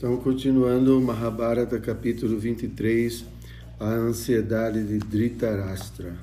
[0.00, 3.22] Então, continuando o Mahabharata, capítulo 23,
[3.78, 6.16] a ansiedade de Dhritarashtra.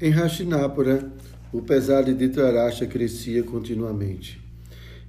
[0.00, 1.10] Em Hastinapura,
[1.52, 4.40] o pesar de Dhritarashtra crescia continuamente.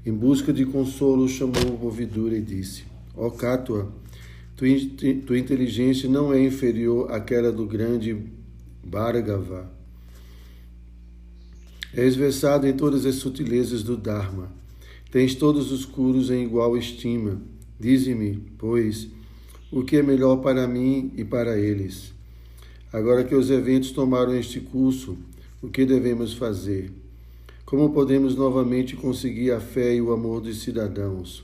[0.04, 3.88] Em busca de consolo, chamou o e disse: Ó oh, Katua,
[4.55, 4.69] tua,
[5.23, 8.17] tua inteligência não é inferior àquela do grande
[8.83, 9.71] Bhargava.
[11.93, 14.57] És versado em todas as sutilezas do Dharma
[15.12, 17.42] Tens todos os curos em igual estima.
[17.80, 19.07] Dize-me, pois,
[19.71, 22.14] o que é melhor para mim e para eles.
[22.92, 25.18] Agora que os eventos tomaram este curso,
[25.62, 26.92] o que devemos fazer?
[27.65, 31.43] Como podemos novamente conseguir a fé e o amor dos cidadãos?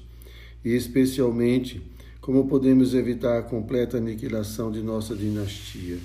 [0.63, 1.82] E, especialmente,
[2.21, 5.98] como podemos evitar a completa aniquilação de nossa dinastia?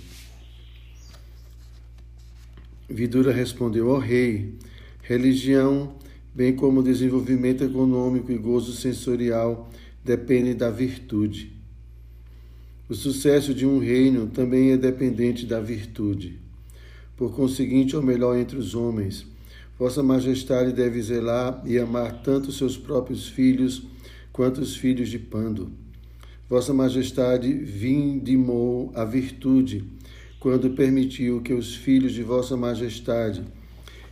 [2.89, 4.55] Vidura respondeu: Ó oh, rei,
[5.03, 5.95] religião
[6.35, 9.71] bem como o desenvolvimento econômico e gozo sensorial
[10.05, 11.53] dependem da virtude.
[12.89, 16.39] O sucesso de um reino também é dependente da virtude.
[17.17, 19.27] Por conseguinte, o melhor entre os homens,
[19.79, 23.83] Vossa Majestade deve zelar e amar tanto seus próprios filhos
[24.33, 25.71] quanto os filhos de Pando.
[26.49, 29.85] Vossa Majestade vindimou a virtude
[30.41, 33.43] quando permitiu que os filhos de Vossa Majestade,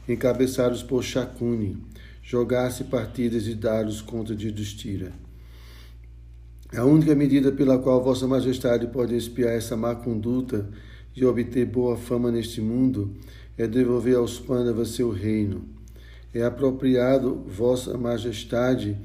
[0.09, 1.79] encabeçados por Shakuni,
[2.27, 5.13] jogasse partidas e dados contra de Dustira.
[6.75, 10.69] A única medida pela qual Vossa Majestade pode espiar essa má conduta
[11.15, 13.15] e obter boa fama neste mundo
[13.57, 15.69] é devolver aos Pandavas seu reino.
[16.35, 18.99] É apropriado Vossa Majestade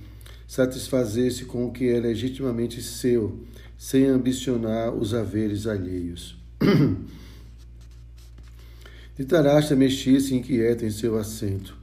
[0.48, 3.40] satisfazer-se com o que é legitimamente seu,
[3.78, 6.36] sem ambicionar os haveres alheios.
[9.16, 11.81] Ditarasta mexia-se inquieta em seu assento.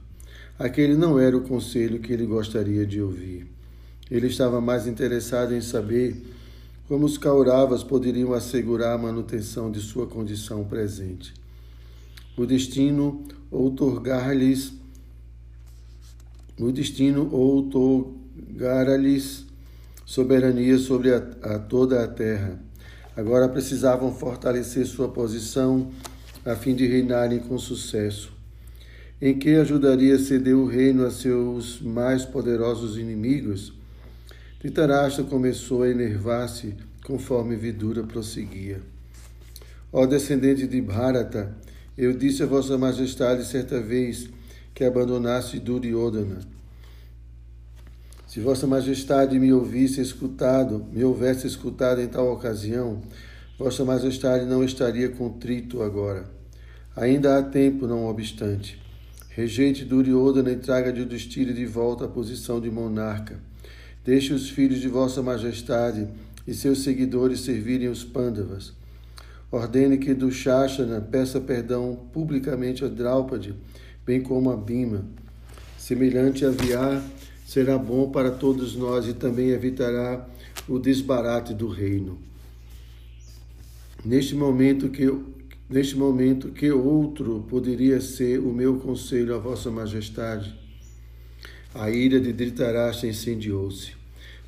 [0.59, 3.47] Aquele não era o conselho que ele gostaria de ouvir.
[4.11, 6.21] Ele estava mais interessado em saber
[6.85, 11.33] como os Kauravas poderiam assegurar a manutenção de sua condição presente.
[12.35, 14.73] O destino outorgar-lhes
[16.59, 19.45] o destino outorgar-lhes
[20.05, 22.59] soberania sobre a, a toda a terra.
[23.15, 25.89] Agora precisavam fortalecer sua posição
[26.43, 28.37] a fim de reinarem com sucesso
[29.21, 33.73] em que ajudaria a ceder o reino a seus mais poderosos inimigos,
[34.59, 36.75] Dhritarashtra começou a enervar-se
[37.05, 38.81] conforme Vidura prosseguia.
[39.91, 41.55] Ó descendente de Bharata,
[41.97, 44.29] eu disse a Vossa Majestade certa vez
[44.73, 46.39] que abandonasse Duryodhana.
[48.27, 53.01] Se Vossa Majestade me ouvisse escutado, me houvesse escutado em tal ocasião,
[53.57, 56.29] Vossa Majestade não estaria contrito agora.
[56.95, 58.79] Ainda há tempo, não obstante.
[59.39, 63.39] Rejeite Duryodhana e traga de Yudhishthira de volta à posição de monarca.
[64.03, 66.09] Deixe os filhos de vossa majestade
[66.45, 68.73] e seus seguidores servirem os Pandavas.
[69.49, 73.55] Ordene que Dushashana peça perdão publicamente a Draupadi,
[74.05, 75.05] bem como a Bima.
[75.77, 77.01] Semelhante aviar
[77.45, 80.27] será bom para todos nós e também evitará
[80.67, 82.19] o desbarate do reino.
[84.03, 85.09] Neste momento que
[85.69, 90.57] Neste momento, que outro poderia ser o meu conselho a Vossa Majestade?
[91.75, 93.91] A ira de Dhritarashtra incendiou-se.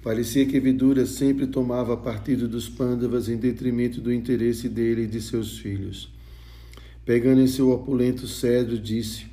[0.02, 5.22] Parecia que Vidura sempre tomava partido dos Pandavas em detrimento do interesse dele e de
[5.22, 6.12] seus filhos.
[7.06, 9.28] Pegando em seu opulento cedro, disse: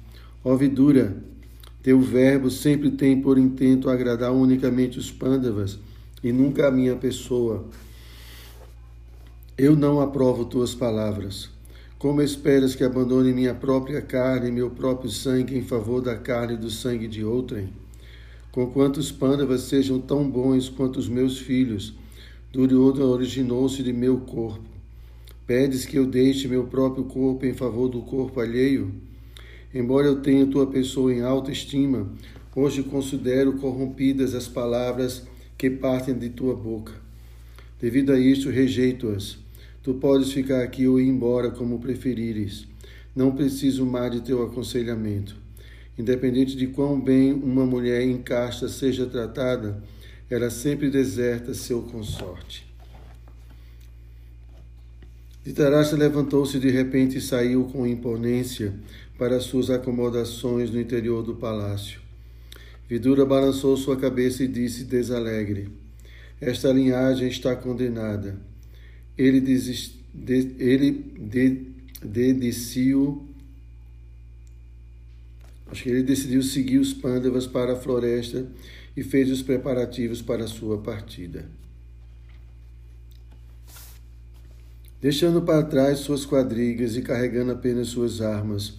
[0.45, 1.17] Ó Vidura,
[1.83, 5.79] teu verbo sempre tem por intento agradar unicamente os Pandavas
[6.23, 7.67] e nunca a minha pessoa.
[9.57, 11.57] Eu não aprovo tuas palavras.
[11.99, 16.55] Como esperas que abandone minha própria carne e meu próprio sangue em favor da carne
[16.55, 17.71] e do sangue de outrem?
[18.53, 21.95] Conquanto os pândavas sejam tão bons quanto os meus filhos,
[22.53, 24.63] Duryodhana originou-se de meu corpo.
[25.45, 28.95] Pedes que eu deixe meu próprio corpo em favor do corpo alheio?
[29.75, 32.09] Embora eu tenha tua pessoa em alta estima,
[32.55, 35.27] hoje considero corrompidas as palavras
[35.59, 36.93] que partem de tua boca.
[37.81, 39.48] Devido a isto, rejeito-as
[39.83, 42.67] Tu podes ficar aqui ou ir embora como preferires.
[43.15, 45.37] Não preciso mais de teu aconselhamento.
[45.99, 49.83] Independente de quão bem uma mulher em casta seja tratada,
[50.31, 52.67] ela sempre deserta seu consorte.
[55.45, 58.75] Ditarasta levantou-se de repente e saiu com imponência
[59.17, 62.01] para suas acomodações no interior do palácio.
[62.89, 65.71] Vidura balançou sua cabeça e disse desalegre:
[66.41, 68.39] Esta linhagem está condenada
[69.19, 73.27] ele, desist, de, ele de, decidiu
[75.67, 78.47] acho que ele decidiu seguir os pândavas para a floresta
[78.97, 81.47] e fez os preparativos para a sua partida.
[85.01, 88.75] Deixando para trás suas quadrigas e carregando apenas suas armas,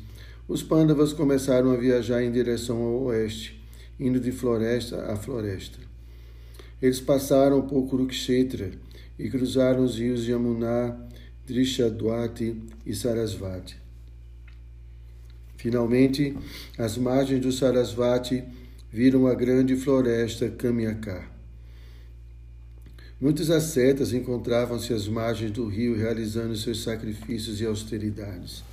[0.47, 3.62] os pândavas começaram a viajar em direção ao oeste,
[4.00, 5.77] indo de floresta a floresta.
[6.81, 8.71] Eles passaram por Kurukshetra
[9.19, 10.98] e cruzaram os rios Yamuna,
[11.45, 12.56] Drishadwati
[12.86, 13.77] e Sarasvati.
[15.57, 16.38] Finalmente,
[16.77, 18.42] as margens do Sarasvati
[18.89, 21.21] viram a grande floresta Kamyaka.
[23.19, 28.63] Muitos ascetas encontravam-se às margens do rio realizando seus sacrifícios e austeridades.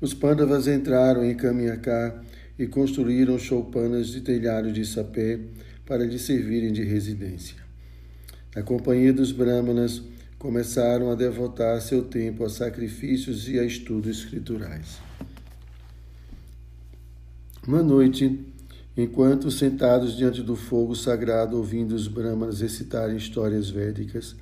[0.00, 2.20] Os Pandavas entraram em Kamyaka
[2.58, 5.38] e construíram choupanas de telhado de sapé
[5.86, 7.65] para lhe servirem de residência.
[8.56, 10.00] A companhia dos Brahmanas
[10.38, 14.98] começaram a devotar seu tempo a sacrifícios e a estudos escriturais.
[17.68, 18.40] Uma noite,
[18.96, 24.34] enquanto sentados diante do fogo sagrado ouvindo os brahmanas recitarem histórias védicas,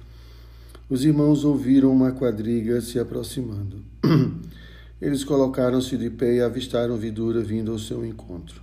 [0.88, 3.82] os irmãos ouviram uma quadriga se aproximando.
[5.02, 8.62] Eles colocaram-se de pé e avistaram Vidura vindo ao seu encontro.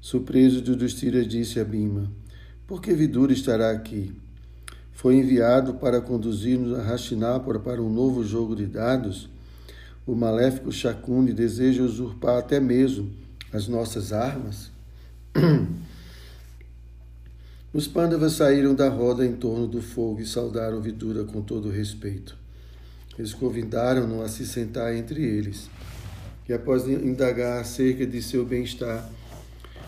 [0.00, 2.10] Surpreso, Yudhishthira disse a Bima,
[2.66, 4.23] por que Vidura estará aqui?
[4.94, 9.28] Foi enviado para conduzir-nos a Hastinapura para um novo jogo de dados?
[10.06, 13.10] O maléfico Shakuni deseja usurpar até mesmo
[13.52, 14.70] as nossas armas?
[17.74, 22.36] Os Pandavas saíram da roda em torno do fogo e saudaram Vidura com todo respeito.
[23.18, 25.68] Eles convidaram-no a se sentar entre eles.
[26.48, 29.10] E após indagar acerca de seu bem-estar,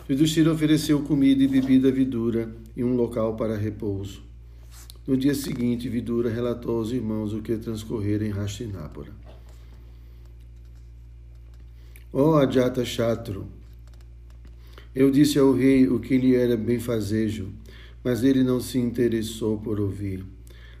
[0.09, 4.26] Yudhishthira ofereceu comida e bebida a Vidura e um local para repouso.
[5.07, 9.09] No dia seguinte, Vidura relatou aos irmãos o que transcorrera em Hastinapura.
[12.11, 13.47] Ó oh, Ajata Chatru,
[14.93, 17.47] eu disse ao rei o que lhe era benfazejo,
[18.03, 20.25] mas ele não se interessou por ouvir.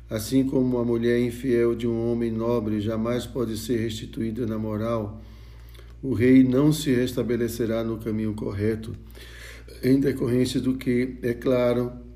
[0.09, 5.21] Assim como a mulher infiel de um homem nobre jamais pode ser restituída na moral,
[6.03, 8.93] o rei não se restabelecerá no caminho correto,
[9.81, 12.06] em decorrência do que, é claro,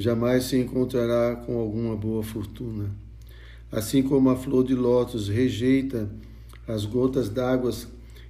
[0.00, 2.90] jamais se encontrará com alguma boa fortuna.
[3.70, 6.10] Assim como a flor de lótus rejeita
[6.66, 7.70] as gotas d'água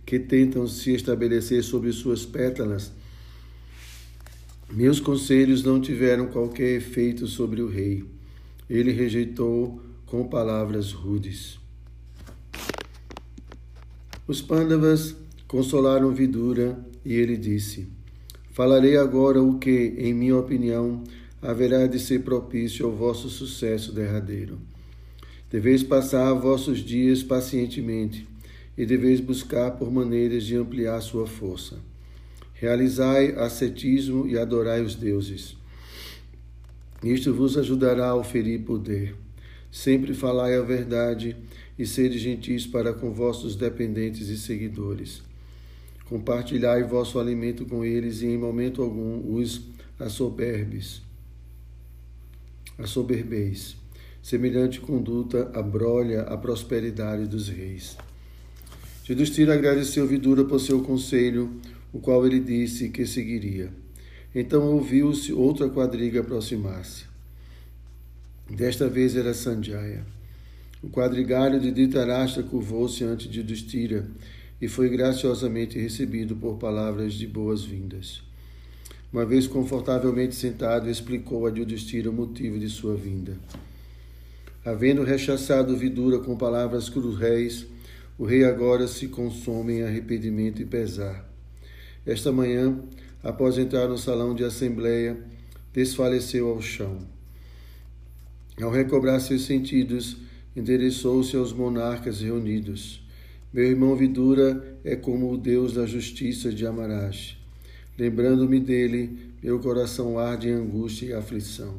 [0.04, 2.92] que tentam se estabelecer sobre suas pétalas,
[4.72, 8.04] meus conselhos não tiveram qualquer efeito sobre o rei.
[8.68, 11.58] Ele rejeitou com palavras rudes.
[14.26, 15.16] Os Pandavas
[15.48, 17.88] consolaram Vidura e ele disse:
[18.52, 21.02] Falarei agora o que, em minha opinião,
[21.42, 24.58] haverá de ser propício ao vosso sucesso derradeiro.
[25.50, 28.26] Deveis passar vossos dias pacientemente
[28.76, 31.78] e deveis buscar por maneiras de ampliar sua força.
[32.54, 35.56] Realizai ascetismo e adorai os deuses.
[37.02, 39.16] Isto vos ajudará a oferir poder.
[39.72, 41.36] Sempre falai a verdade
[41.78, 45.22] e sede gentis para com vossos dependentes e seguidores.
[46.04, 49.62] Compartilhai vosso alimento com eles e em momento algum os
[49.98, 51.00] assoberbes.
[52.82, 53.76] Assoberbeis.
[54.22, 57.96] Semelhante conduta abrolha a prosperidade dos reis.
[59.04, 61.50] Judistira agradeceu Vidura por seu conselho,
[61.92, 63.70] o qual ele disse que seguiria.
[64.34, 67.04] Então ouviu-se outra quadriga aproximar-se.
[68.48, 70.04] Desta vez era Sanjaya.
[70.82, 74.06] O quadrigário de Dhritarashtra curvou-se ante de Yudhishthira
[74.60, 78.22] e foi graciosamente recebido por palavras de boas-vindas.
[79.12, 83.36] Uma vez confortavelmente sentado, explicou a Yudhishthira o motivo de sua vinda.
[84.64, 87.66] Havendo rechaçado Vidura com palavras cruéis,
[88.16, 91.28] o rei agora se consome em arrependimento e pesar.
[92.06, 92.78] Esta manhã,
[93.20, 95.18] após entrar no salão de assembleia,
[95.72, 96.98] desfaleceu ao chão.
[98.62, 100.18] Ao recobrar seus sentidos,
[100.54, 103.02] endereçou-se aos monarcas reunidos.
[103.52, 107.39] Meu irmão Vidura é como o Deus da justiça de Amarash.
[107.98, 111.74] Lembrando-me dele, meu coração arde em angústia e aflição.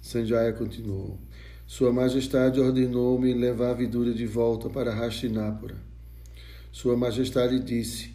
[0.00, 1.18] Sanjaya continuou.
[1.66, 5.76] Sua Majestade ordenou-me levar Vidura de volta para Hastinapura.
[6.70, 8.10] Sua Majestade disse: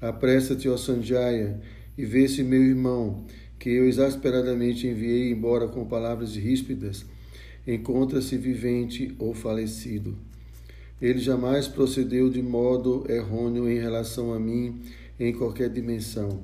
[0.00, 1.60] Apressa-te, ó Sanjaya,
[1.98, 3.24] e vê se meu irmão,
[3.58, 7.04] que eu exasperadamente enviei embora com palavras ríspidas,
[7.66, 10.16] encontra-se vivente ou falecido.
[11.00, 14.80] Ele jamais procedeu de modo errôneo em relação a mim
[15.28, 16.42] em qualquer dimensão.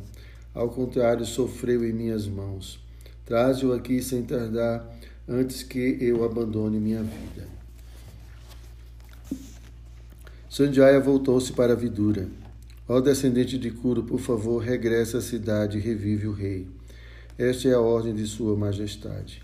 [0.54, 2.80] Ao contrário, sofreu em minhas mãos.
[3.25, 4.88] Traze-o aqui sem tardar,
[5.28, 7.47] antes que eu abandone minha vida.
[10.49, 12.28] Sanjaya voltou-se para Vidura.
[12.88, 16.66] Ó descendente de Kuru, por favor, regresse à cidade e revive o rei.
[17.37, 19.42] Esta é a ordem de Sua Majestade.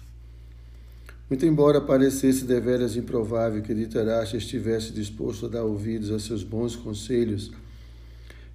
[1.28, 6.74] Muito embora parecesse deveras improvável que Dhritarashtra estivesse disposto a dar ouvidos a seus bons
[6.74, 7.52] conselhos,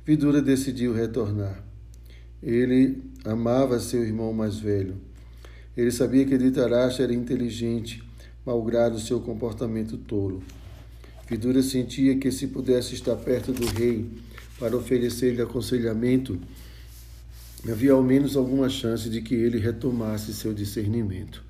[0.09, 1.63] Vidura decidiu retornar.
[2.41, 4.95] Ele amava seu irmão mais velho.
[5.77, 8.03] Ele sabia que Dhritarashtra era inteligente,
[8.43, 10.41] malgrado seu comportamento tolo.
[11.29, 14.09] Vidura sentia que se pudesse estar perto do rei
[14.57, 16.39] para oferecer-lhe aconselhamento,
[17.69, 21.43] havia ao menos alguma chance de que ele retomasse seu discernimento.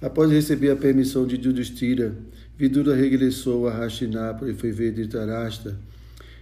[0.00, 2.16] Após receber a permissão de Yudhishthira,
[2.56, 5.76] Vidura regressou a Hastinapura e foi ver Dhritarashtra,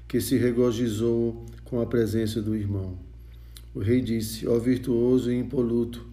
[0.09, 2.97] que se regozijou com a presença do irmão.
[3.75, 6.07] O rei disse: Ó virtuoso e impoluto,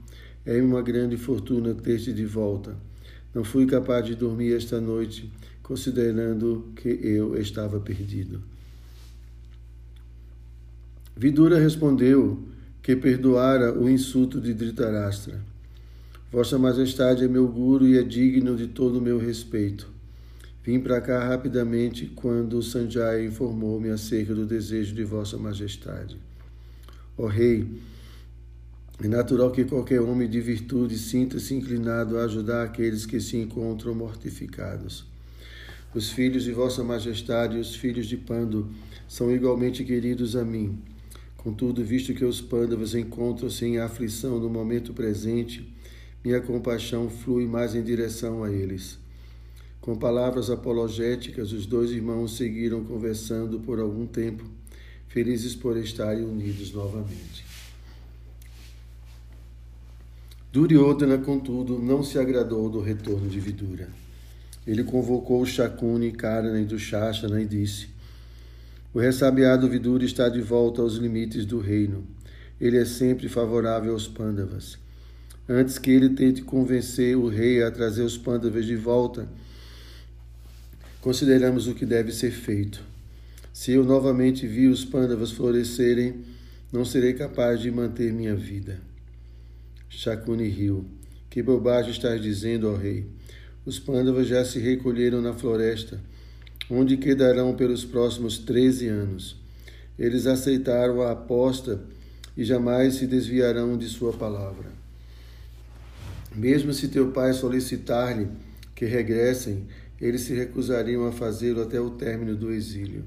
[0.45, 2.75] é uma grande fortuna ter-te de volta.
[3.33, 5.31] Não fui capaz de dormir esta noite,
[5.61, 8.41] considerando que eu estava perdido.
[11.15, 12.43] Vidura respondeu
[12.81, 15.39] que perdoara o insulto de Dhritarashtra.
[16.31, 19.92] Vossa Majestade é meu guru e é digno de todo o meu respeito.
[20.63, 26.17] Vim para cá rapidamente quando Sanjaya informou-me acerca do desejo de Vossa Majestade.
[27.17, 27.67] Ó Rei,
[29.03, 33.93] é natural que qualquer homem de virtude sinta-se inclinado a ajudar aqueles que se encontram
[33.93, 35.05] mortificados.
[35.93, 38.71] Os filhos de Vossa Majestade e os filhos de Pando
[39.05, 40.81] são igualmente queridos a mim.
[41.35, 45.69] Contudo, visto que os Pandavas encontram-se em aflição no momento presente,
[46.23, 49.02] minha compaixão flui mais em direção a eles.
[49.83, 54.45] Com palavras apologéticas, os dois irmãos seguiram conversando por algum tempo,
[55.09, 57.43] felizes por estarem unidos novamente.
[60.53, 63.89] Duryodhana, contudo, não se agradou do retorno de Vidura.
[64.65, 67.89] Ele convocou Shakuni, Karna e Dushashana e disse:
[68.93, 72.07] O ressabiado Vidura está de volta aos limites do reino.
[72.57, 74.81] Ele é sempre favorável aos Pandavas
[75.47, 79.27] antes que ele tente convencer o rei a trazer os pândavas de volta,
[81.03, 82.81] consideramos o que deve ser feito.
[83.51, 86.23] Se eu novamente vi os pândavas florescerem,
[86.71, 88.79] não serei capaz de manter minha vida.
[89.89, 90.85] Shakuni riu.
[91.29, 93.05] Que bobagem estás dizendo, ó rei?
[93.65, 95.99] Os pândavas já se recolheram na floresta,
[96.69, 99.35] onde quedarão pelos próximos treze anos.
[99.99, 101.81] Eles aceitaram a aposta
[102.37, 104.71] e jamais se desviarão de sua palavra.
[106.33, 108.29] Mesmo se teu pai solicitar-lhe
[108.73, 109.67] que regressem,
[109.99, 113.05] eles se recusariam a fazê-lo até o término do exílio.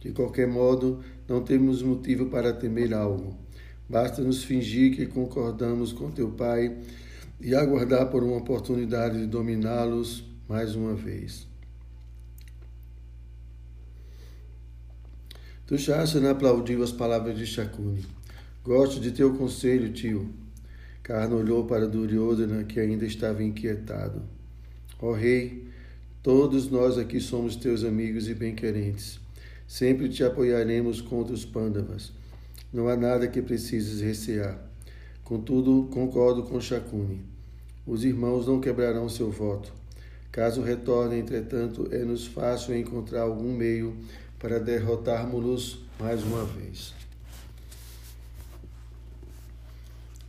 [0.00, 3.36] De qualquer modo, não temos motivo para temer algo.
[3.88, 6.76] Basta nos fingir que concordamos com teu pai
[7.40, 11.46] e aguardar por uma oportunidade de dominá-los mais uma vez.
[15.66, 18.04] Tushasana aplaudiu as palavras de Shakuni.
[18.62, 20.28] Gosto de teu conselho, tio.
[21.02, 24.22] Karna olhou para Duryodhana, que ainda estava inquietado.
[24.98, 25.63] Ó oh, rei,
[26.24, 29.20] todos nós aqui somos teus amigos e bem-querentes.
[29.68, 32.12] Sempre te apoiaremos contra os Pandavas.
[32.72, 34.58] Não há nada que precises recear.
[35.22, 37.20] Contudo, concordo com Shakuni.
[37.86, 39.70] Os irmãos não quebrarão seu voto.
[40.32, 43.94] Caso retornem, entretanto, é-nos fácil encontrar algum meio
[44.38, 46.94] para derrotarmos-los mais uma vez.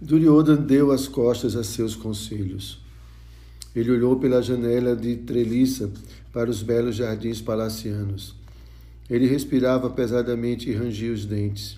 [0.01, 2.84] Duryodhana deu as costas a seus conselhos.
[3.75, 5.91] Ele olhou pela janela de treliça
[6.31, 8.33] para os belos jardins palacianos.
[9.09, 11.77] Ele respirava pesadamente e rangia os dentes.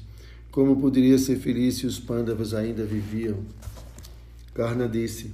[0.52, 3.38] Como poderia ser feliz se os pândavas ainda viviam?
[4.54, 5.32] Karna disse: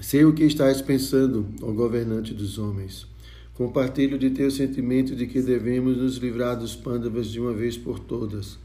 [0.00, 3.06] Sei o que estás pensando, ó governante dos homens.
[3.54, 7.98] Compartilho de teu sentimento de que devemos nos livrar dos pândavas de uma vez por
[7.98, 8.58] todas.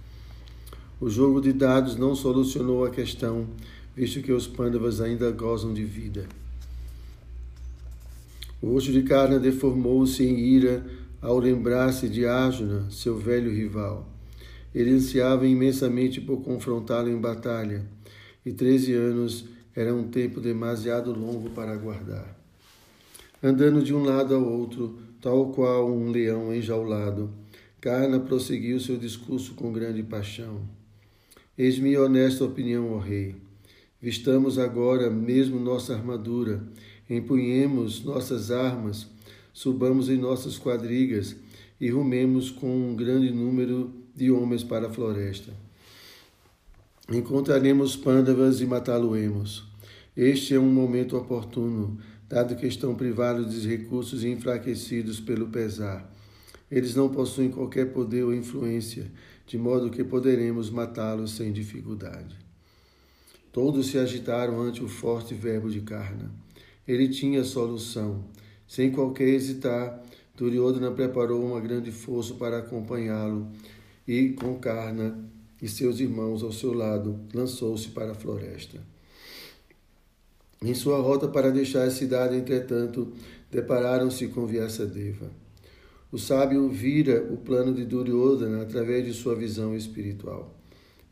[0.99, 3.47] O jogo de dados não solucionou a questão,
[3.95, 6.27] visto que os pândavas ainda gozam de vida.
[8.61, 10.85] O rosto de Karna deformou-se em ira
[11.21, 14.07] ao lembrar-se de Arjuna, seu velho rival.
[14.73, 17.85] Ele ansiava imensamente por confrontá-lo em batalha,
[18.45, 22.37] e treze anos era um tempo demasiado longo para aguardar.
[23.41, 27.29] Andando de um lado ao outro, tal qual um leão enjaulado,
[27.79, 30.61] Karna prosseguiu seu discurso com grande paixão.
[31.57, 33.35] Eis-me honesta opinião, ó Rei.
[34.01, 36.61] Vistamos agora mesmo nossa armadura,
[37.09, 39.07] empunhemos nossas armas,
[39.51, 41.35] subamos em nossas quadrigas
[41.79, 45.51] e rumemos com um grande número de homens para a floresta.
[47.11, 49.67] Encontraremos pândavas e matá-lo-emos.
[50.15, 51.97] Este é um momento oportuno,
[52.27, 56.13] dado que estão privados de recursos e enfraquecidos pelo pesar.
[56.69, 59.11] Eles não possuem qualquer poder ou influência,
[59.47, 62.35] de modo que poderemos matá-los sem dificuldade.
[63.51, 66.31] Todos se agitaram ante o forte verbo de Karna.
[66.89, 68.25] Ele tinha solução.
[68.67, 70.03] Sem qualquer hesitar,
[70.35, 73.47] Duryodhana preparou uma grande força para acompanhá-lo
[74.07, 75.23] e, com Karna
[75.61, 78.81] e seus irmãos ao seu lado, lançou-se para a floresta.
[80.63, 83.13] Em sua rota para deixar a cidade, entretanto,
[83.51, 85.29] depararam-se com Vyasadeva.
[86.11, 90.57] O sábio vira o plano de Duryodhana através de sua visão espiritual.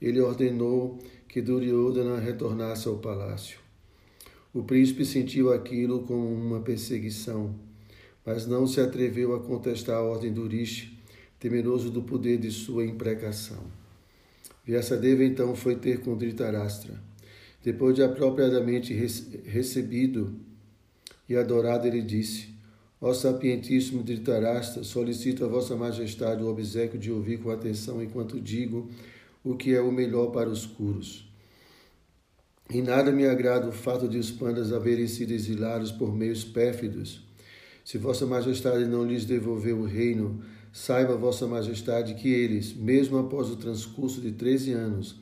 [0.02, 3.67] Ele ordenou que Duryodhana retornasse ao palácio.
[4.54, 7.54] O príncipe sentiu aquilo como uma perseguição,
[8.26, 10.98] mas não se atreveu a contestar a ordem do Rishi,
[11.40, 13.64] temeroso do poder de sua imprecação.
[14.66, 17.02] Vyasadeva então foi ter com Dhritarashtra.
[17.64, 20.36] Depois de apropriadamente recebido
[21.28, 22.50] e adorado, ele disse:
[23.00, 28.90] Ó sapientíssimo Dhritarashtra, solicito a Vossa Majestade o obsequio de ouvir com atenção enquanto digo
[29.44, 31.27] o que é o melhor para os curos.
[32.70, 37.26] Em nada me agrada o fato de os pandas haverem sido exilados por meios pérfidos.
[37.84, 40.42] Se Vossa Majestade não lhes devolveu o reino,
[40.74, 45.16] saiba Vossa Majestade que eles, mesmo após o transcurso de treze anos,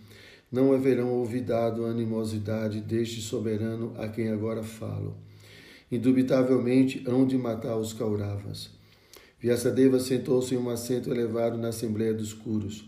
[0.51, 5.15] não haverão olvidado a animosidade deste soberano a quem agora falo
[5.91, 8.69] indubitavelmente hão de matar os Kauravas.
[9.39, 12.87] Vyasadeva sentou-se em um assento elevado na Assembleia dos Curos.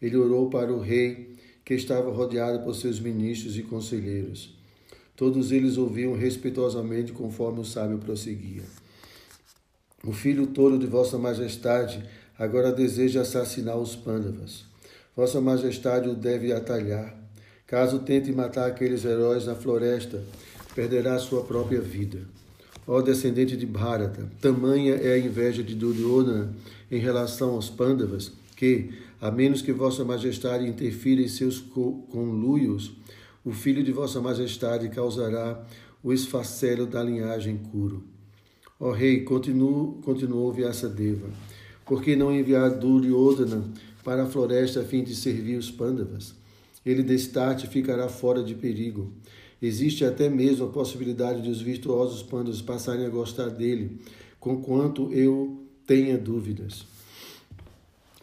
[0.00, 1.33] Ele orou para o rei,
[1.64, 4.54] que estava rodeado por seus ministros e conselheiros.
[5.16, 8.64] Todos eles ouviam respeitosamente conforme o sábio prosseguia.
[10.04, 12.04] O filho tolo de Vossa Majestade
[12.38, 14.64] agora deseja assassinar os Pandavas.
[15.16, 17.16] Vossa Majestade o deve atalhar.
[17.66, 20.22] Caso tente matar aqueles heróis na floresta,
[20.74, 22.18] perderá sua própria vida.
[22.86, 26.52] Ó descendente de Bharata, tamanha é a inveja de Duryodhana
[26.90, 28.92] em relação aos Pandavas, que,
[29.24, 32.92] a menos que Vossa Majestade interfira em seus conluios,
[33.42, 35.66] o filho de Vossa Majestade causará
[36.02, 38.04] o esfacelo da linhagem Kuru.
[38.78, 41.30] Ó rei, continuou, continuou Vyasadeva,
[41.86, 43.64] por que não enviar Duryodhana
[44.04, 46.34] para a floresta a fim de servir os Pandavas?
[46.84, 49.10] Ele destarte ficará fora de perigo.
[49.62, 54.02] Existe até mesmo a possibilidade de os virtuosos pandas passarem a gostar dele,
[54.38, 56.92] conquanto eu tenha dúvidas.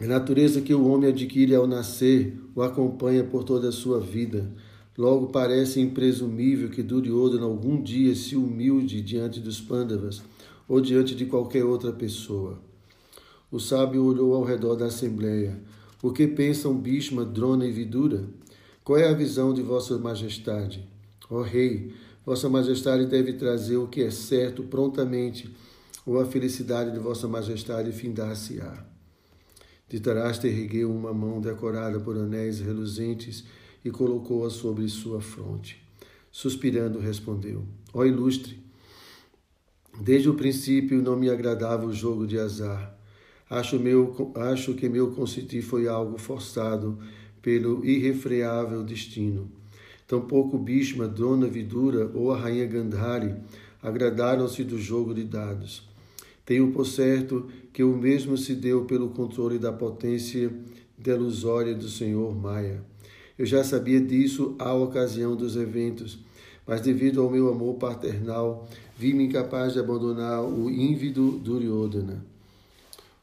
[0.01, 4.51] A natureza que o homem adquire ao nascer o acompanha por toda a sua vida.
[4.97, 10.23] Logo parece impresumível que Duryodhana algum dia se humilde diante dos Pandavas
[10.67, 12.59] ou diante de qualquer outra pessoa.
[13.51, 15.61] O sábio olhou ao redor da assembleia.
[16.01, 18.25] O que pensam Bhishma, Drona e Vidura?
[18.83, 20.83] Qual é a visão de Vossa Majestade?
[21.29, 21.93] Ó Rei,
[22.25, 25.47] Vossa Majestade deve trazer o que é certo prontamente,
[26.03, 28.89] ou a felicidade de Vossa Majestade findar-se-á.
[29.91, 33.43] Dhritarashtra ergueu uma mão decorada por anéis reluzentes
[33.83, 35.83] e colocou-a sobre sua fronte.
[36.31, 38.57] Suspirando, respondeu: Ó ilustre,
[39.99, 42.97] desde o princípio não me agradava o jogo de azar.
[43.49, 46.97] Acho, meu, acho que meu consentir foi algo forçado
[47.41, 49.51] pelo irrefreável destino.
[50.07, 53.35] Tampouco Bhishma, Dona Vidura ou a rainha Gandhari
[53.81, 55.85] agradaram-se do jogo de dados.
[56.45, 60.51] Tenho por certo que o mesmo se deu pelo controle da potência
[60.97, 62.83] delusória do Senhor Maia.
[63.37, 66.19] Eu já sabia disso à ocasião dos eventos,
[66.67, 72.23] mas devido ao meu amor paternal, vi-me incapaz de abandonar o ímvido Duryodhana.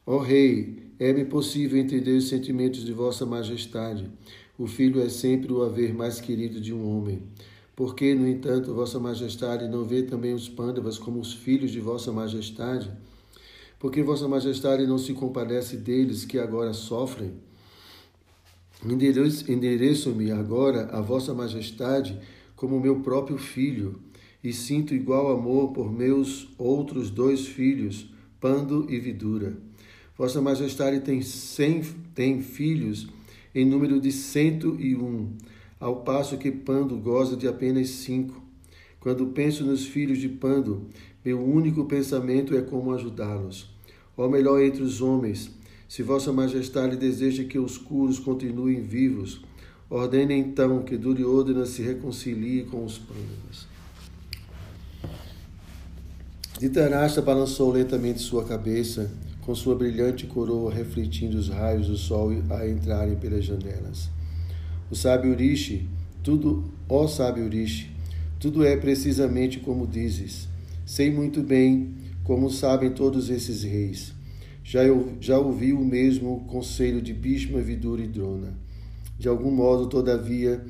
[0.05, 4.09] Ó Rei, é-me possível entender os sentimentos de Vossa Majestade.
[4.57, 7.23] O filho é sempre o haver mais querido de um homem.
[7.75, 11.79] Por que, no entanto, Vossa Majestade não vê também os pândavas como os filhos de
[11.79, 12.91] Vossa Majestade?
[13.79, 17.31] Porque Vossa Majestade não se compadece deles que agora sofrem?
[18.83, 22.19] Endereço-me agora a Vossa Majestade
[22.57, 23.99] como meu próprio filho
[24.43, 29.57] e sinto igual amor por meus outros dois filhos, Pando e Vidura.
[30.17, 31.81] Vossa Majestade tem cem
[32.13, 33.07] tem filhos
[33.55, 35.31] em número de cento e um,
[35.79, 38.43] ao passo que Pando goza de apenas cinco.
[38.99, 40.87] Quando penso nos filhos de Pando,
[41.23, 43.69] meu único pensamento é como ajudá-los.
[44.17, 45.49] Ó melhor entre os homens,
[45.87, 49.41] se Vossa Majestade deseja que os curos continuem vivos,
[49.89, 53.67] ordene então que Duryodhana se reconcilie com os Pandavas.
[56.59, 59.09] Dhritarashtra balançou lentamente sua cabeça
[59.49, 64.09] com sua brilhante coroa refletindo os raios do sol a entrarem pelas janelas.
[64.91, 65.87] O sábio Rishi,
[66.21, 67.89] tudo, ó sábio Rishi,
[68.41, 70.48] tudo é precisamente como dizes.
[70.89, 74.11] Sei muito bem como sabem todos esses reis.
[74.63, 78.57] Já, eu, já ouvi o mesmo conselho de Bhishma, Vidura e Drona.
[79.15, 80.65] De algum modo, todavia,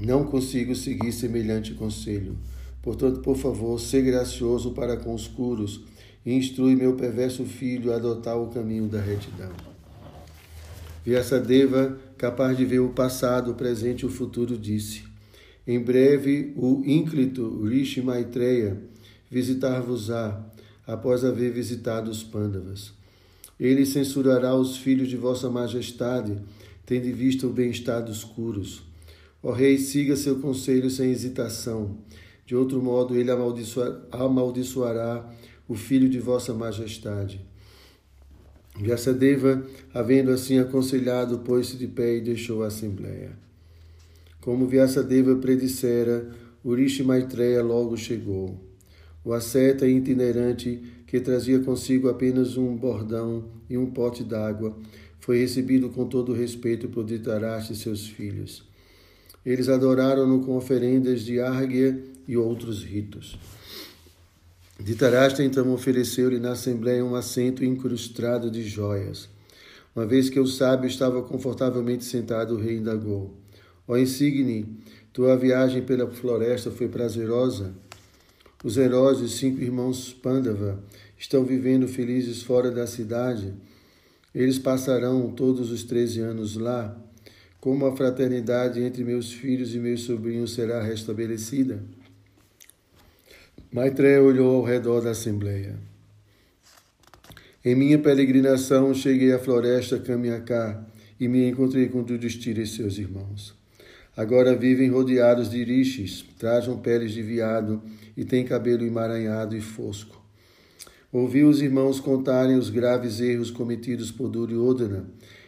[0.00, 2.38] Não consigo seguir semelhante conselho.
[2.80, 5.80] Portanto, por favor, sê gracioso para com os curos
[6.24, 9.50] e instrui meu perverso filho a adotar o caminho da retidão.
[11.04, 15.13] Vyasadeva, capaz de ver o passado, o presente e o futuro, disse:
[15.66, 18.80] Em breve o ínclito Rishi Maitreya
[19.30, 20.44] visitar-vos-á,
[20.86, 22.92] após haver visitado os Pandavas.
[23.58, 26.38] Ele censurará os filhos de Vossa Majestade,
[26.84, 28.82] tendo em vista o bem-estar dos curos.
[29.42, 31.96] Ó Rei, siga seu conselho sem hesitação.
[32.46, 33.30] De outro modo, ele
[34.12, 35.28] amaldiçoará
[35.66, 37.40] o filho de Vossa Majestade.
[38.76, 43.43] Vyasadeva, havendo assim aconselhado, pôs-se de pé e deixou a assembleia.
[44.44, 46.28] Como Vyasadeva predissera,
[46.62, 48.60] Urishi Maitreya logo chegou.
[49.24, 54.76] O asceta itinerante, que trazia consigo apenas um bordão e um pote d'água,
[55.18, 58.62] foi recebido com todo respeito por Dhritarashtra e seus filhos.
[59.46, 63.38] Eles adoraram-no com oferendas de árguia e outros ritos.
[64.78, 69.26] Dhritarashtra então ofereceu-lhe na assembleia um assento incrustado de joias.
[69.96, 73.42] Uma vez que o sábio estava confortavelmente sentado, o rei indagou:
[73.86, 74.66] Ó insigne,
[75.12, 77.74] tua viagem pela floresta foi prazerosa?
[78.64, 80.82] Os heróis e cinco irmãos Pandava
[81.18, 83.52] estão vivendo felizes fora da cidade.
[84.34, 86.98] Eles passarão todos os treze anos lá.
[87.60, 91.82] Como a fraternidade entre meus filhos e meus sobrinhos será restabelecida?
[93.70, 95.76] Maitreya olhou ao redor da assembleia.
[97.64, 100.84] Em minha peregrinação, cheguei à floresta Kamiaká
[101.18, 103.63] e me encontrei com Dudistira e seus irmãos.
[104.16, 107.82] Agora vivem rodeados de rishis, trajam peles de viado
[108.16, 110.22] e têm cabelo emaranhado e fosco.
[111.12, 115.06] Ouvi os irmãos contarem os graves erros cometidos por Duryodhana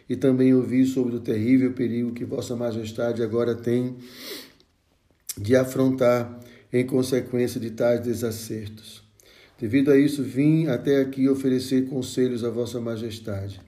[0.09, 3.97] e também ouvi sobre o terrível perigo que Vossa Majestade agora tem
[5.37, 6.41] de afrontar
[6.73, 9.03] em consequência de tais desacertos.
[9.59, 13.61] Devido a isso, vim até aqui oferecer conselhos a Vossa Majestade.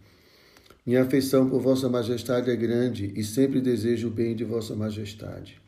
[0.89, 5.61] Minha afeição por Vossa Majestade é grande e sempre desejo o bem de Vossa Majestade.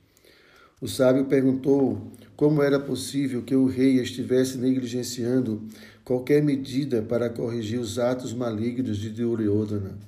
[0.81, 5.63] O sábio perguntou como era possível que o rei estivesse negligenciando
[6.07, 9.99] qualquer medida para corrigir os atos malignos de Duryodhana.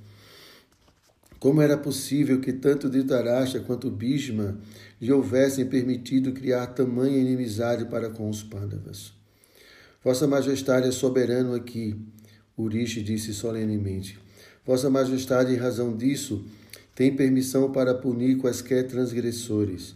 [1.38, 4.56] Como era possível que tanto Dhritarashtra quanto Bhishma
[4.98, 9.12] lhe houvessem permitido criar tamanha inimizade para com os Pandavas?
[10.02, 12.00] Vossa Majestade é soberano aqui,
[12.56, 14.22] Urishi disse solenemente.
[14.64, 16.44] Vossa Majestade, em razão disso,
[16.94, 19.94] tem permissão para punir quaisquer transgressores.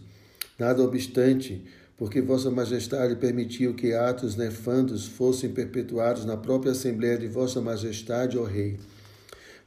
[0.59, 1.63] Nada obstante,
[1.97, 8.37] porque Vossa Majestade permitiu que atos nefandos fossem perpetuados na própria Assembleia de Vossa Majestade,
[8.37, 8.77] ó Rei.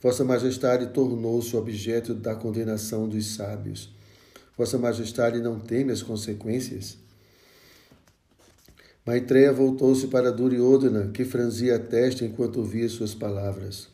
[0.03, 3.91] Vossa Majestade tornou-se objeto da condenação dos sábios.
[4.57, 6.99] Vossa Majestade não teme as consequências?
[9.07, 13.89] Maitreya voltou-se para Duryodhana, que franzia a testa enquanto ouvia suas palavras.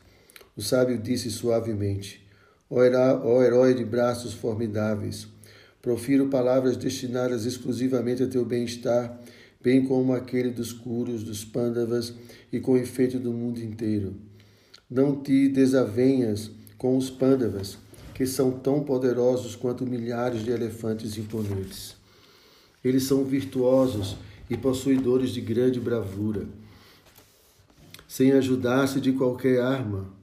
[0.57, 2.25] O sábio disse suavemente:
[2.67, 5.27] Ó herói de braços formidáveis,
[5.83, 9.21] profiro palavras destinadas exclusivamente a teu bem-estar,
[9.61, 12.11] bem como aquele dos curos, dos pândavas
[12.51, 14.15] e com efeito do mundo inteiro.
[14.89, 17.77] Não te desavenhas com os pândavas,
[18.15, 21.95] que são tão poderosos quanto milhares de elefantes imponentes.
[22.83, 24.17] Eles são virtuosos
[24.49, 26.47] e possuidores de grande bravura.
[28.07, 30.16] Sem ajudar-se de qualquer arma,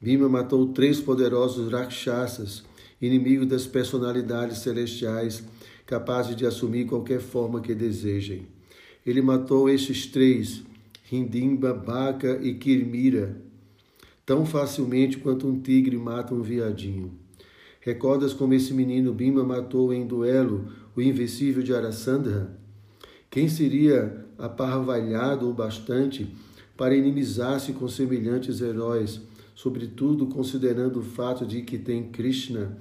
[0.00, 2.64] Bima matou três poderosos Rakshasas,
[3.00, 5.42] inimigos das personalidades celestiais,
[5.86, 8.46] capazes de assumir qualquer forma que desejem.
[9.06, 10.62] Ele matou estes três,
[11.04, 13.40] Rindimba, Baca e Kirmira,
[14.26, 17.12] tão facilmente quanto um tigre mata um viadinho.
[17.80, 22.58] Recordas como esse menino Bima matou em duelo o invencível de Arasandra?
[23.30, 26.34] Quem seria aparvalhado o bastante
[26.76, 29.20] para inimizar-se com semelhantes heróis?
[29.56, 32.78] Sobretudo considerando o fato de que tem Krishna,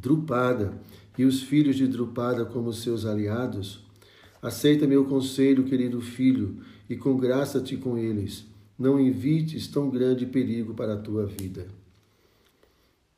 [0.00, 0.80] Drupada
[1.18, 3.84] e os filhos de Drupada como seus aliados?
[4.40, 8.46] Aceita meu conselho, querido filho, e congraça-te com eles.
[8.78, 11.66] Não invites tão grande perigo para a tua vida.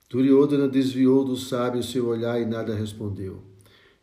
[0.09, 3.43] Duryodhana desviou do sábio seu olhar e nada respondeu.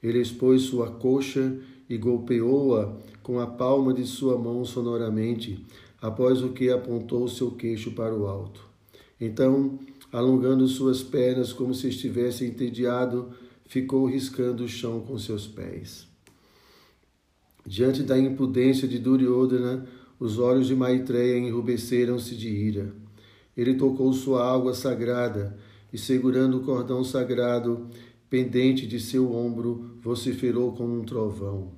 [0.01, 1.57] Ele expôs sua coxa
[1.89, 5.65] e golpeou-a com a palma de sua mão sonoramente,
[6.01, 8.67] após o que apontou seu queixo para o alto.
[9.19, 9.79] Então,
[10.11, 13.31] alongando suas pernas como se estivesse entediado,
[13.65, 16.07] ficou riscando o chão com seus pés.
[17.65, 19.85] Diante da impudência de Duryodhana,
[20.19, 22.93] os olhos de Maitreya enrubesceram-se de ira.
[23.55, 25.57] Ele tocou sua água sagrada
[25.91, 27.87] e, segurando o cordão sagrado,
[28.29, 31.73] pendente de seu ombro, vociferou como um trovão.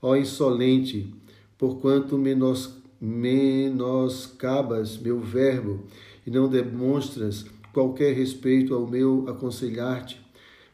[0.00, 1.12] Ó insolente,
[1.58, 5.84] porquanto menos, menoscabas meu verbo
[6.26, 10.20] e não demonstras qualquer respeito ao meu aconselhar-te,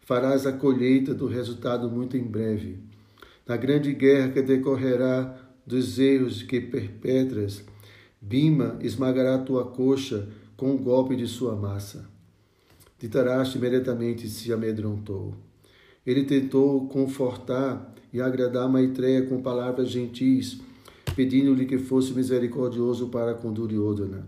[0.02, 2.78] farás a colheita do resultado muito em breve.
[3.46, 7.64] Na grande guerra que decorrerá dos erros que perpetras,
[8.20, 12.08] Bima esmagará tua coxa com o um golpe de sua massa.
[12.96, 15.35] Ditaraste imediatamente se amedrontou.
[16.06, 20.61] Ele tentou confortar e agradar Maitreya com palavras gentis,
[21.14, 24.27] pedindo-lhe que fosse misericordioso para com Duryodhana.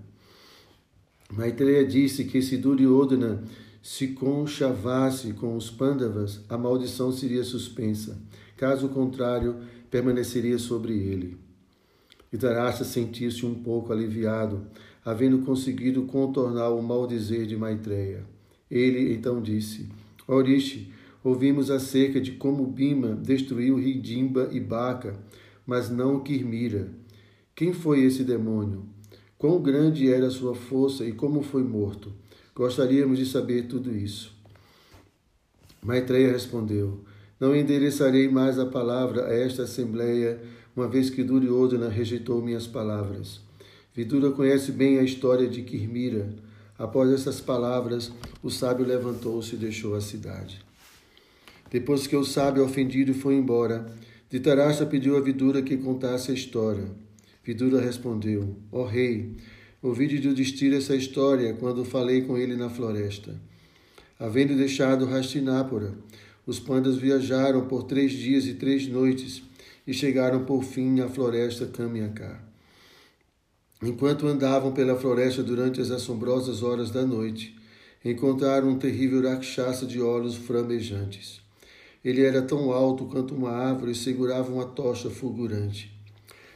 [1.33, 3.43] Maitreya disse que se Duryodhana
[3.83, 8.19] se conchavasse com os Pandavas, a maldição seria suspensa.
[8.57, 9.57] Caso contrário,
[9.91, 11.37] permaneceria sobre ele.
[12.31, 14.67] Dhritarashtra sentiu-se um pouco aliviado,
[15.05, 18.25] havendo conseguido contornar o mal dizer de Maitreya.
[18.71, 19.89] Ele então disse:
[20.27, 20.91] Orishi,
[21.23, 25.15] ouvimos acerca de como Bima destruiu Hidimba e Baca,
[25.67, 26.89] mas não Kirmira.
[27.55, 28.85] Quem foi esse demônio?
[29.39, 32.13] Quão grande era a sua força e como foi morto?
[32.55, 34.33] Gostaríamos de saber tudo isso.
[35.83, 37.05] Maitreya respondeu:
[37.39, 40.41] Não endereçarei mais a palavra a esta assembleia,
[40.75, 43.41] uma vez que Duryodhana rejeitou minhas palavras.
[43.95, 46.35] Vidura conhece bem a história de Kirmira.
[46.77, 48.11] Após essas palavras,
[48.43, 50.61] o sábio levantou-se e deixou a cidade.
[51.71, 53.87] Depois que o sábio ofendido foi embora,
[54.31, 56.87] Dhritarashtra pediu a Vidura que contasse a história.
[57.45, 59.37] Vidura respondeu: Ó oh, rei,
[59.83, 63.39] ouvi de Yudhishthira essa história quando falei com ele na floresta.
[64.19, 65.93] Havendo deixado Hastinapura,
[66.47, 69.43] os pandas viajaram por três dias e três noites
[69.87, 72.41] e chegaram por fim à floresta Kamyaka.
[73.83, 77.55] Enquanto andavam pela floresta durante as assombrosas horas da noite,
[78.03, 81.44] encontraram um terrível rakshasa de olhos flamejantes.
[82.05, 85.95] Ele era tão alto quanto uma árvore e segurava uma tocha fulgurante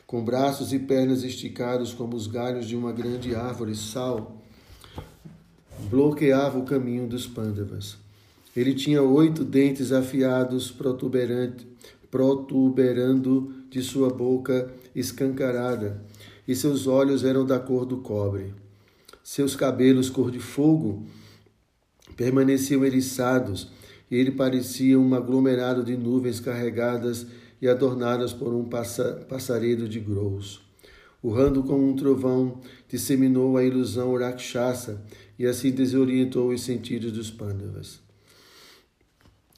[0.08, 4.42] com braços e pernas esticados como os galhos de uma grande árvore sal,
[5.90, 7.98] bloqueava o caminho dos pândavas.
[8.56, 10.70] Ele tinha oito dentes afiados
[12.11, 16.02] protuberando de sua boca escancarada,
[16.48, 18.54] e seus olhos eram da cor do cobre.
[19.22, 21.02] Seus cabelos cor de fogo
[22.16, 23.70] permaneciam eriçados,
[24.16, 27.27] ele parecia um aglomerado de nuvens carregadas
[27.61, 28.64] e adornadas por um
[29.29, 30.61] passaredo de grous.
[31.23, 35.03] Urrando como um trovão, disseminou a ilusão Rakshasa
[35.38, 38.01] e assim desorientou os sentidos dos Pandavas.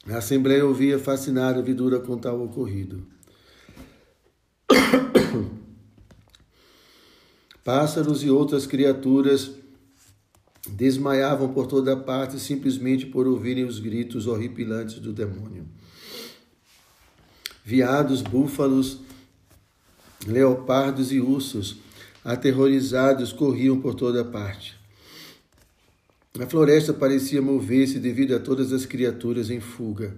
[0.07, 3.05] A Assembleia ouvia fascinada Vidura contar o ocorrido.
[7.63, 9.60] Pássaros e outras criaturas
[10.81, 15.67] desmaiavam por toda parte simplesmente por ouvirem os gritos horripilantes do demônio
[17.63, 18.99] viados, búfalos,
[20.25, 21.77] leopardos e ursos,
[22.25, 24.75] aterrorizados, corriam por toda parte.
[26.39, 30.15] A floresta parecia mover-se devido a todas as criaturas em fuga.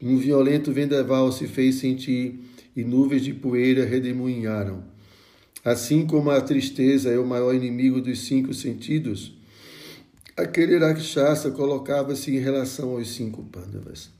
[0.00, 2.40] Um violento vendaval se fez sentir
[2.76, 4.84] e nuvens de poeira redemoinharam.
[5.64, 9.41] Assim como a tristeza é o maior inimigo dos cinco sentidos,
[10.36, 14.10] aquele Rakshasa colocava-se em relação aos cinco Pandavas.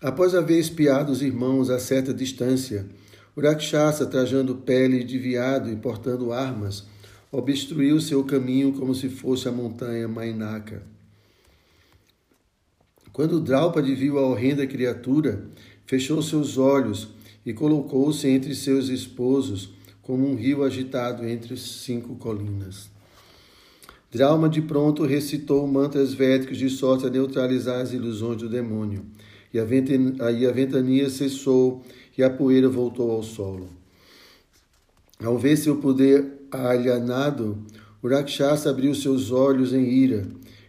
[0.00, 2.86] Após haver espiado os irmãos a certa distância,
[3.36, 6.84] o Rakshasa, trajando pele de viado e portando armas,
[7.30, 10.82] obstruiu seu caminho como se fosse a montanha Mainaka.
[13.12, 15.44] Quando Draupadi viu a horrenda criatura,
[15.86, 17.08] fechou seus olhos
[17.44, 19.70] e colocou-se entre seus esposos
[20.02, 22.91] como um rio agitado entre cinco colinas.
[24.12, 29.06] Drauma de pronto recitou mantras védicos de sorte a neutralizar as ilusões do demônio
[29.54, 31.82] e a, ventania, a ventania cessou
[32.16, 33.70] e a poeira voltou ao solo.
[35.18, 37.56] Ao ver seu poder alienado,
[38.02, 40.26] o Rakshasa abriu seus olhos em ira.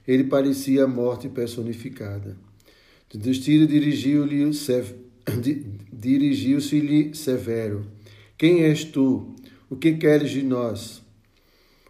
[0.08, 2.38] Ele parecia a morte personificada.
[3.13, 4.49] Destino dirigiu-lhe
[5.91, 7.86] dirigiu-se-lhe severo.
[8.38, 9.36] Quem és tu?
[9.69, 11.03] O que queres de nós?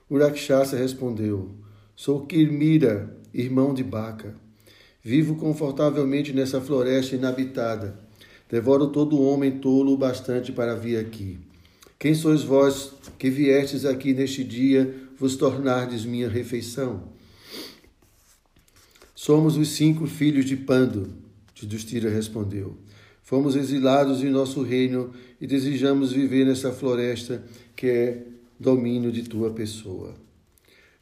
[0.09, 1.51] O Rakshasa respondeu:
[1.95, 4.35] Sou Kirmira, irmão de Baca.
[5.01, 7.99] Vivo confortavelmente nessa floresta inabitada.
[8.49, 11.39] Devoro todo homem tolo o bastante para vir aqui.
[11.97, 17.03] Quem sois vós que viestes aqui neste dia vos tornardes minha refeição?
[19.15, 21.13] Somos os cinco filhos de Pando,
[21.53, 22.77] Tidustira respondeu.
[23.21, 27.43] Fomos exilados em nosso reino e desejamos viver nessa floresta
[27.75, 28.23] que é
[28.63, 30.15] domínio de tua pessoa.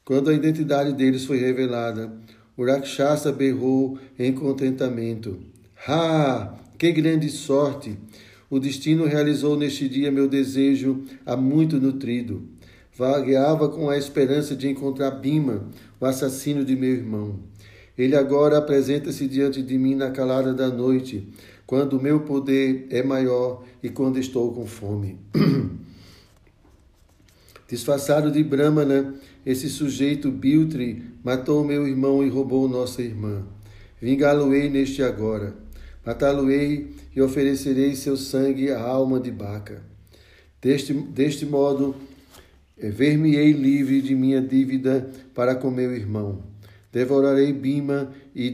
[0.03, 2.11] Quando a identidade deles foi revelada,
[2.57, 5.39] O Rakshasa berrou em contentamento.
[5.87, 7.97] Ah, que grande sorte!
[8.49, 12.41] O destino realizou neste dia meu desejo há muito nutrido.
[12.97, 15.69] Vagueava com a esperança de encontrar Bima,
[15.99, 17.39] o assassino de meu irmão.
[17.97, 21.25] Ele agora apresenta-se diante de mim na calada da noite,
[21.65, 25.17] quando o meu poder é maior e quando estou com fome.
[27.71, 33.45] Disfarçado de Brahmana, esse sujeito biltre matou meu irmão e roubou nossa irmã.
[34.01, 35.55] Vingá-lo-ei neste agora.
[36.05, 39.81] Matá-lo-ei e oferecerei seu sangue à alma de Baca.
[40.61, 41.95] Deste, deste modo,
[42.77, 46.43] eh, ver-me-ei livre de minha dívida para com meu irmão.
[46.91, 48.49] Devorarei Bima e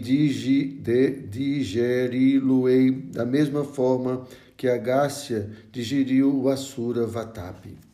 [1.28, 7.87] digeri-lo-ei da mesma forma que a Gácia digeriu o Asura Vatapi.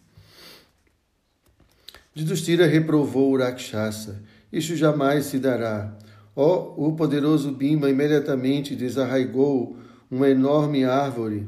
[2.15, 4.21] Yudhishthira reprovou o Rakshasa.
[4.51, 5.97] Isso jamais se dará.
[6.35, 9.77] Ó, oh, o poderoso Bima imediatamente desarraigou
[10.09, 11.47] uma enorme árvore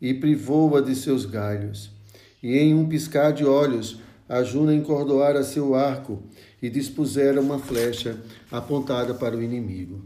[0.00, 1.90] e privou-a de seus galhos.
[2.42, 3.98] E em um piscar de olhos,
[4.44, 6.22] Juna encordoara seu arco
[6.62, 8.18] e dispusera uma flecha
[8.50, 10.02] apontada para o inimigo.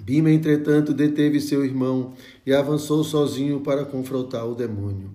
[0.00, 5.10] Bima, entretanto, deteve seu irmão e avançou sozinho para confrontar o demônio.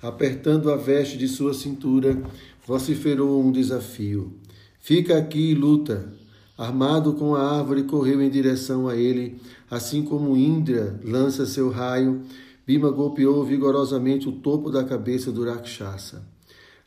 [0.00, 2.20] Apertando a veste de sua cintura,
[2.66, 4.32] vociferou um desafio.
[4.80, 6.12] Fica aqui e luta
[6.56, 12.22] armado com a árvore, correu em direção a ele, assim como Indra lança seu raio.
[12.64, 16.22] Bima golpeou vigorosamente o topo da cabeça do Rakshasa.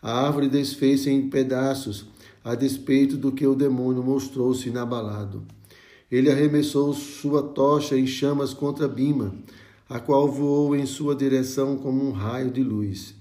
[0.02, 2.06] A árvore desfez-se em pedaços,
[2.44, 5.44] a despeito do que o demônio mostrou-se inabalado.
[6.10, 9.36] Ele arremessou sua tocha em chamas contra Bima,
[9.90, 13.16] a qual voou em sua direção como um raio de luz.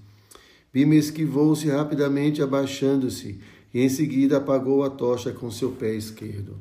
[0.75, 3.39] Bima esquivou-se rapidamente, abaixando-se,
[3.73, 6.57] e em seguida apagou a tocha com seu pé esquerdo.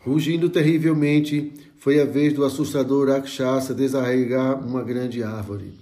[0.00, 5.74] Rugindo terrivelmente, foi a vez do assustador Rakshasa desarraigar uma grande árvore.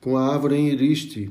[0.00, 1.30] Com a árvore em riste,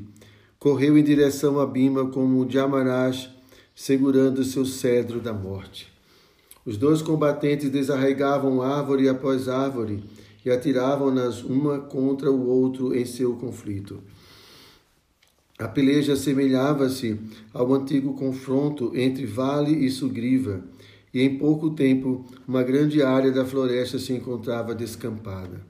[0.59, 3.31] correu em direção a Bima como Jamaraj
[3.73, 5.91] segurando seu cedro da morte.
[6.63, 10.03] Os dois combatentes desarraigavam árvore após árvore
[10.45, 13.99] e atiravam-nas uma contra o outro em seu conflito.
[15.57, 17.17] A peleja assemelhava-se
[17.53, 20.61] ao antigo confronto entre Vale e Sugriva,
[21.13, 25.61] e em pouco tempo uma grande área da floresta se encontrava descampada.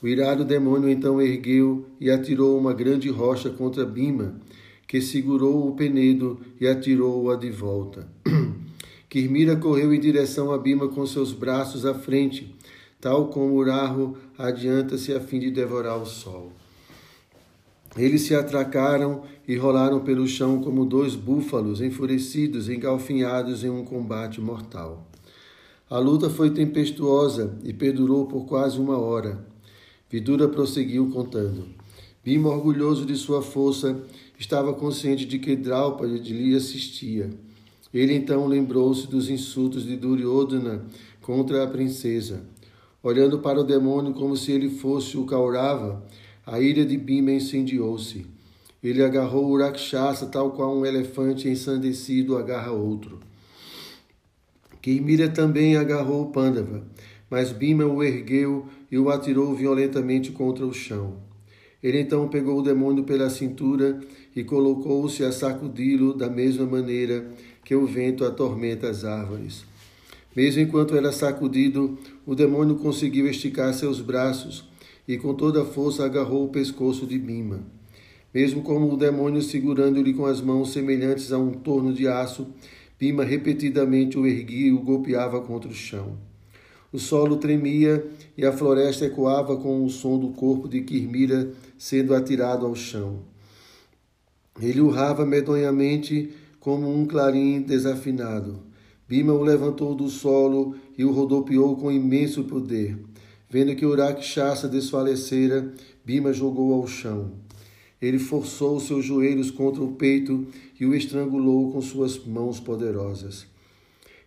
[0.00, 4.38] O irado demônio então ergueu e atirou uma grande rocha contra Bima,
[4.86, 8.06] que segurou o penedo e atirou-a de volta.
[9.08, 12.54] Quirmira correu em direção a Bima com seus braços à frente,
[13.00, 16.52] tal como o Raho adianta-se a fim de devorar o sol.
[17.96, 24.40] Eles se atracaram e rolaram pelo chão como dois búfalos enfurecidos, engalfinhados em um combate
[24.40, 25.06] mortal.
[25.90, 29.42] A luta foi tempestuosa e perdurou por quase uma hora.
[30.10, 31.66] Vidura prosseguiu contando.
[32.22, 33.98] Bima, orgulhoso de sua força,
[34.38, 37.30] estava consciente de que Draupadi lhe assistia.
[37.92, 40.84] Ele então lembrou-se dos insultos de Duryodhana
[41.22, 42.42] contra a princesa.
[43.02, 46.04] Olhando para o demônio como se ele fosse o Kaurava,
[46.44, 48.26] a ira de Bima incendiou-se.
[48.82, 53.20] Ele agarrou o Rakshasa, tal qual um elefante ensandecido agarra outro.
[54.80, 56.82] Queimira também agarrou Pandava,
[57.30, 61.16] mas Bima o ergueu e o atirou violentamente contra o chão.
[61.82, 64.00] Ele então pegou o demônio pela cintura
[64.34, 67.28] e colocou-se a sacudi-lo da mesma maneira
[67.64, 69.64] que o vento atormenta as árvores.
[70.34, 71.98] Mesmo enquanto era sacudido,
[72.28, 74.68] o demônio conseguiu esticar seus braços
[75.08, 77.60] e com toda a força agarrou o pescoço de Bima.
[78.34, 82.46] Mesmo como o demônio segurando-lhe com as mãos semelhantes a um torno de aço,
[82.98, 86.18] Bima repetidamente o erguia e o golpeava contra o chão.
[86.92, 92.14] O solo tremia e a floresta ecoava com o som do corpo de Quirmira sendo
[92.14, 93.20] atirado ao chão.
[94.60, 96.28] Ele urrava medonhamente
[96.60, 98.68] como um clarim desafinado.
[99.08, 102.98] Bima o levantou do solo e o rodopiou com imenso poder.
[103.48, 105.72] Vendo que Urakshasa desfalecera,
[106.04, 107.32] Bima jogou ao chão.
[108.02, 110.46] Ele forçou seus joelhos contra o peito
[110.78, 113.46] e o estrangulou com suas mãos poderosas.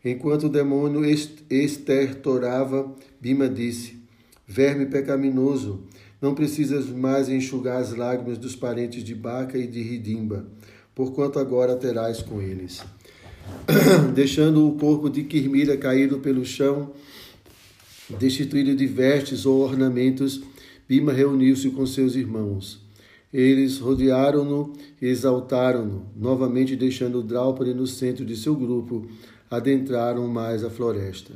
[0.04, 1.04] Enquanto o demônio
[1.50, 4.02] estertorava, Bima disse:
[4.48, 5.84] Verme pecaminoso,
[6.22, 10.48] não precisas mais enxugar as lágrimas dos parentes de Baca e de Ridimba,
[10.96, 12.84] porquanto agora terás com eles.
[14.14, 16.92] Deixando o corpo de Quirmira caído pelo chão,
[18.20, 20.42] Destituído de vestes ou ornamentos,
[20.88, 22.82] Bima reuniu-se com seus irmãos.
[23.34, 29.08] Eles rodearam-no e exaltaram-no, novamente deixando Draupadi no centro de seu grupo,
[29.50, 31.34] adentraram mais a floresta.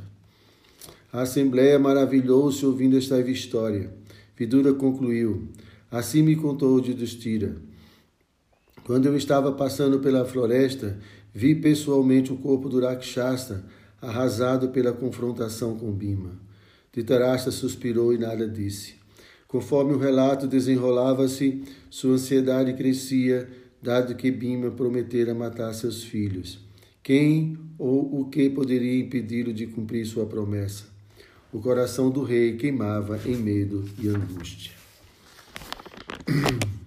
[1.10, 3.90] A assembleia maravilhou-se ouvindo esta história.
[4.36, 5.48] Vidura concluiu:
[5.90, 7.56] Assim me contou Yudhishthira.
[8.84, 10.98] Quando eu estava passando pela floresta,
[11.36, 13.62] vi pessoalmente o corpo do Rakshasa
[14.00, 16.40] arrasado pela confrontação com Bima.
[16.90, 18.94] Dhritarashtra suspirou e nada disse.
[19.46, 23.46] Conforme o relato desenrolava-se, sua ansiedade crescia,
[23.82, 26.58] dado que Bima prometera matar seus filhos.
[27.02, 30.84] Quem ou o que poderia impedi-lo de cumprir sua promessa?
[31.52, 34.72] O coração do rei queimava em medo e angústia.